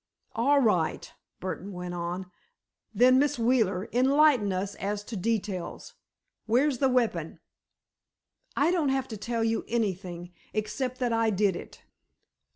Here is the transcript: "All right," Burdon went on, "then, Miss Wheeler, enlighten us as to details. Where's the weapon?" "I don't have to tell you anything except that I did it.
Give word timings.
"All 0.33 0.59
right," 0.59 1.13
Burdon 1.39 1.73
went 1.73 1.93
on, 1.93 2.31
"then, 2.91 3.19
Miss 3.19 3.37
Wheeler, 3.37 3.87
enlighten 3.93 4.51
us 4.51 4.73
as 4.77 5.03
to 5.03 5.15
details. 5.15 5.93
Where's 6.47 6.79
the 6.79 6.89
weapon?" 6.89 7.39
"I 8.57 8.71
don't 8.71 8.89
have 8.89 9.07
to 9.09 9.15
tell 9.17 9.43
you 9.43 9.63
anything 9.67 10.33
except 10.55 10.97
that 11.01 11.13
I 11.13 11.29
did 11.29 11.55
it. 11.55 11.83